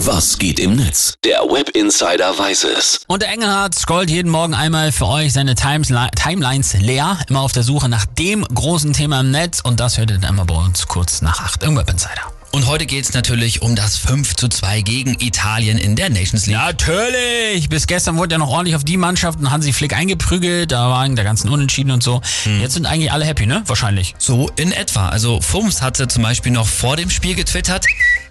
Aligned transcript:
Was 0.00 0.38
geht 0.38 0.60
im 0.60 0.76
Netz? 0.76 1.14
Der 1.24 1.38
Web 1.38 1.70
Insider 1.70 2.38
weiß 2.38 2.64
es. 2.64 3.00
Und 3.06 3.22
der 3.22 3.30
Engelhardt 3.30 3.74
scrollt 3.74 4.10
jeden 4.10 4.30
Morgen 4.30 4.52
einmal 4.52 4.92
für 4.92 5.06
euch 5.06 5.32
seine 5.32 5.54
Times 5.54 5.90
Timelines 6.14 6.74
leer, 6.74 7.18
immer 7.30 7.40
auf 7.40 7.52
der 7.52 7.62
Suche 7.62 7.88
nach 7.88 8.04
dem 8.04 8.42
großen 8.42 8.92
Thema 8.92 9.20
im 9.20 9.30
Netz 9.30 9.60
und 9.60 9.80
das 9.80 9.96
hört 9.96 10.10
ihr 10.10 10.18
dann 10.18 10.34
immer 10.34 10.44
bei 10.44 10.54
uns 10.54 10.86
kurz 10.86 11.22
nach 11.22 11.40
8 11.40 11.62
im 11.62 11.76
Web 11.76 11.88
Insider. 11.88 12.30
Und 12.52 12.66
heute 12.68 12.86
geht 12.86 13.04
es 13.04 13.12
natürlich 13.12 13.60
um 13.60 13.76
das 13.76 13.98
5 13.98 14.34
zu 14.36 14.48
2 14.48 14.80
gegen 14.80 15.16
Italien 15.20 15.76
in 15.76 15.94
der 15.94 16.08
Nations 16.08 16.46
League. 16.46 16.56
Natürlich! 16.56 17.68
Bis 17.68 17.86
gestern 17.86 18.16
wurde 18.16 18.34
ja 18.34 18.38
noch 18.38 18.48
ordentlich 18.48 18.76
auf 18.76 18.84
die 18.84 18.96
Mannschaften 18.96 19.50
Hansi 19.50 19.74
Flick 19.74 19.94
eingeprügelt, 19.94 20.72
da 20.72 20.88
waren 20.88 21.16
der 21.16 21.24
ganzen 21.24 21.50
Unentschieden 21.50 21.90
und 21.90 22.02
so. 22.02 22.22
Hm. 22.44 22.60
Jetzt 22.60 22.74
sind 22.74 22.86
eigentlich 22.86 23.12
alle 23.12 23.26
happy, 23.26 23.46
ne? 23.46 23.62
Wahrscheinlich. 23.66 24.14
So 24.18 24.50
in 24.56 24.72
etwa. 24.72 25.08
Also 25.08 25.40
Fums 25.40 25.82
hatte 25.82 26.08
zum 26.08 26.22
Beispiel 26.22 26.52
noch 26.52 26.66
vor 26.66 26.96
dem 26.96 27.10
Spiel 27.10 27.34
getwittert, 27.34 27.84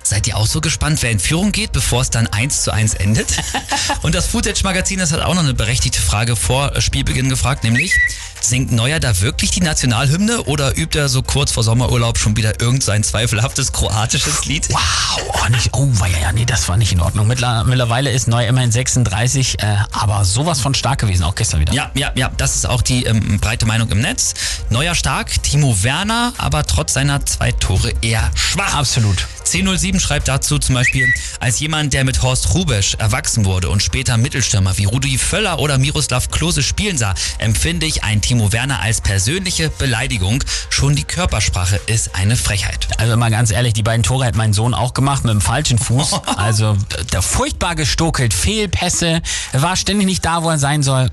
Seid 0.06 0.28
ihr 0.28 0.38
auch 0.38 0.46
so 0.46 0.62
gespannt, 0.62 1.02
wer 1.02 1.10
in 1.10 1.20
Führung 1.20 1.52
geht, 1.52 1.72
bevor 1.72 2.02
es 2.02 2.12
dann 2.12 2.28
1 2.28 2.62
zu 2.62 2.72
1 2.72 2.94
endet? 2.94 3.26
Und 4.04 4.14
das 4.14 4.28
Footage-Magazin, 4.28 5.00
das 5.00 5.12
hat 5.12 5.22
auch 5.22 5.34
noch 5.34 5.42
eine 5.42 5.56
berechtigte 5.56 6.00
Frage 6.00 6.36
vor 6.36 6.80
Spielbeginn 6.80 7.28
gefragt, 7.28 7.64
nämlich, 7.64 7.92
singt 8.40 8.72
Neuer 8.72 9.00
da 9.00 9.20
wirklich 9.22 9.50
die 9.50 9.62
Nationalhymne 9.62 10.44
oder 10.44 10.78
übt 10.78 10.96
er 10.96 11.10
so 11.10 11.24
kurz 11.24 11.52
vor 11.52 11.64
Sommerurlaub 11.64 12.20
schon 12.20 12.38
wieder 12.38 12.62
irgendein 12.62 13.04
zweifelhaftes 13.04 13.72
kroatisches 13.72 14.46
Lied? 14.46 14.70
Wow, 14.70 15.42
oh, 15.44 15.50
nicht, 15.50 15.74
oh, 15.74 15.90
ja, 16.02 16.20
ja, 16.20 16.32
nee, 16.32 16.46
das 16.46 16.70
war 16.70 16.78
nicht 16.78 16.92
in 16.92 17.02
Ordnung. 17.02 17.26
Mittlerweile 17.26 18.12
ist 18.12 18.28
Neuer 18.28 18.48
immerhin 18.48 18.72
36, 18.72 19.58
äh, 19.58 19.76
aber 19.92 20.24
sowas 20.24 20.62
von 20.62 20.76
stark 20.76 21.00
gewesen, 21.00 21.24
auch 21.24 21.34
gestern 21.34 21.62
wieder. 21.62 21.74
Ja, 21.74 21.90
ja, 21.96 22.12
ja, 22.14 22.32
das 22.38 22.56
ist 22.56 22.70
auch 22.70 22.84
die 22.84 23.06
ähm, 23.06 23.40
breite 23.40 23.66
Meinung 23.66 23.90
im 23.90 24.02
Netz. 24.02 24.36
Neuer 24.70 24.94
stark, 24.94 25.42
Timo 25.42 25.82
Werner, 25.82 26.32
aber 26.38 26.64
trotz 26.64 26.94
seiner 26.94 27.26
zwei 27.26 27.52
Tore 27.54 27.92
eher 28.04 28.30
schwach. 28.36 28.76
Absolut. 28.76 29.26
1007 29.46 30.00
schreibt 30.00 30.28
dazu 30.28 30.58
zum 30.58 30.76
Beispiel, 30.76 31.14
als 31.40 31.60
jemand, 31.60 31.94
der 31.94 32.04
mit 32.04 32.22
Horst 32.24 32.54
Rubesch 32.56 32.96
erwachsen 32.96 33.46
wurde 33.46 33.70
und 33.70 33.84
später 33.84 34.18
Mittelstürmer 34.18 34.78
wie 34.78 34.86
Rudi 34.86 35.18
Völler 35.18 35.60
oder 35.60 35.78
Miroslav 35.78 36.32
Klose 36.32 36.64
spielen 36.64 36.98
sah, 36.98 37.14
empfinde 37.38 37.86
ich 37.86 38.04
ein 38.04 38.22
Timo 38.22 38.52
Werner 38.52 38.82
als 38.82 39.02
persönliche 39.02 39.70
Beleidigung. 39.70 40.44
Schon 40.70 40.96
die 40.96 41.04
Körpersprache 41.04 41.80
ist 41.86 42.16
eine 42.16 42.36
Frechheit. 42.36 42.88
Also 42.98 43.16
mal 43.18 43.30
ganz 43.30 43.52
ehrlich, 43.52 43.74
die 43.74 43.84
beiden 43.84 44.04
Tore 44.04 44.26
hat 44.26 44.36
mein 44.36 44.52
Sohn 44.52 44.74
auch 44.74 44.94
gemacht 44.94 45.24
mit 45.24 45.34
dem 45.34 45.42
falschen 45.42 45.78
Fuß. 45.78 46.22
Also 46.36 46.76
der 47.14 47.22
furchtbar 47.22 47.76
gestokelt, 47.76 48.34
Fehlpässe, 48.34 49.22
war 49.54 49.76
ständig 49.76 50.06
nicht 50.06 50.26
da, 50.26 50.44
wo 50.44 50.50
er 50.50 50.60
sein 50.60 50.84
soll. 50.84 51.10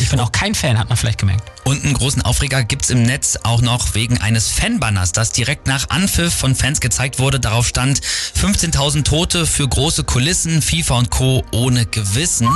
Ich 0.00 0.10
bin 0.10 0.20
auch 0.20 0.32
kein 0.32 0.54
Fan, 0.54 0.78
hat 0.78 0.88
man 0.88 0.96
vielleicht 0.96 1.18
gemerkt. 1.18 1.42
Und 1.64 1.84
einen 1.84 1.94
großen 1.94 2.22
Aufreger 2.22 2.64
gibt 2.64 2.84
es 2.84 2.90
im 2.90 3.02
Netz 3.02 3.38
auch 3.42 3.60
noch 3.60 3.94
wegen 3.94 4.18
eines 4.18 4.48
Fanbanners, 4.48 5.12
das 5.12 5.32
direkt 5.32 5.66
nach 5.66 5.90
Anpfiff 5.90 6.34
von 6.34 6.54
Fans 6.54 6.80
gezeigt 6.80 7.18
wurde. 7.18 7.40
Darauf 7.40 7.66
stand 7.66 8.00
15.000 8.00 9.04
Tote 9.04 9.46
für 9.46 9.68
große 9.68 10.04
Kulissen, 10.04 10.62
FIFA 10.62 10.98
und 10.98 11.10
Co. 11.10 11.44
ohne 11.52 11.86
Gewissen. 11.86 12.48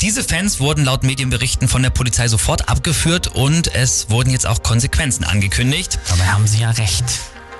Diese 0.00 0.22
Fans 0.22 0.60
wurden 0.60 0.84
laut 0.84 1.04
Medienberichten 1.04 1.68
von 1.68 1.82
der 1.82 1.90
Polizei 1.90 2.28
sofort 2.28 2.68
abgeführt 2.68 3.28
und 3.28 3.74
es 3.74 4.10
wurden 4.10 4.30
jetzt 4.30 4.46
auch 4.46 4.62
Konsequenzen 4.62 5.24
angekündigt. 5.24 5.98
Dabei 6.08 6.26
haben 6.26 6.46
sie 6.46 6.58
ja 6.60 6.70
recht. 6.70 7.04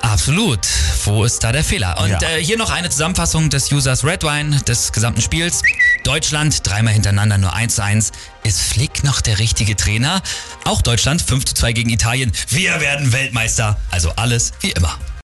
Absolut. 0.02 0.60
Wo 1.04 1.24
ist 1.24 1.42
da 1.42 1.50
der 1.50 1.64
Fehler? 1.64 1.98
Und 2.00 2.10
ja. 2.10 2.20
äh, 2.22 2.44
hier 2.44 2.58
noch 2.58 2.70
eine 2.70 2.90
Zusammenfassung 2.90 3.50
des 3.50 3.72
Users 3.72 4.04
Redwine 4.04 4.60
des 4.62 4.92
gesamten 4.92 5.20
Spiels. 5.20 5.62
Deutschland 6.06 6.64
dreimal 6.64 6.94
hintereinander 6.94 7.36
nur 7.36 7.52
1 7.52 7.74
zu 7.74 7.82
1. 7.82 8.12
Ist 8.44 8.60
Flick 8.60 9.02
noch 9.02 9.20
der 9.20 9.40
richtige 9.40 9.74
Trainer? 9.74 10.22
Auch 10.64 10.80
Deutschland 10.80 11.20
5 11.20 11.46
zu 11.46 11.54
2 11.54 11.72
gegen 11.72 11.90
Italien. 11.90 12.30
Wir 12.48 12.80
werden 12.80 13.12
Weltmeister. 13.12 13.76
Also 13.90 14.12
alles 14.14 14.52
wie 14.60 14.70
immer. 14.70 14.96